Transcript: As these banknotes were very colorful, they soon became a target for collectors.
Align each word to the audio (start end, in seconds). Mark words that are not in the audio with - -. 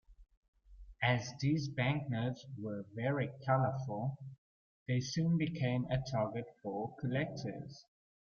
As 1.03 1.31
these 1.41 1.67
banknotes 1.69 2.47
were 2.59 2.87
very 2.95 3.29
colorful, 3.45 4.17
they 4.87 4.99
soon 4.99 5.37
became 5.37 5.85
a 5.91 5.99
target 6.09 6.45
for 6.63 6.95
collectors. 6.99 7.85